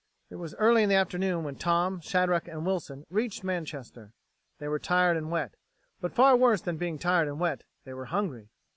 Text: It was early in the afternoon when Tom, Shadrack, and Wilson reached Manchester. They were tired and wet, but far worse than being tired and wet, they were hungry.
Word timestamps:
It 0.31 0.37
was 0.37 0.55
early 0.55 0.81
in 0.81 0.89
the 0.89 0.95
afternoon 0.95 1.43
when 1.43 1.57
Tom, 1.57 1.99
Shadrack, 1.99 2.47
and 2.47 2.65
Wilson 2.65 3.05
reached 3.11 3.43
Manchester. 3.43 4.13
They 4.57 4.67
were 4.67 4.79
tired 4.79 5.15
and 5.15 5.29
wet, 5.29 5.53
but 5.99 6.11
far 6.15 6.35
worse 6.35 6.59
than 6.61 6.77
being 6.77 6.97
tired 6.97 7.27
and 7.27 7.39
wet, 7.39 7.65
they 7.83 7.93
were 7.93 8.05
hungry. 8.05 8.49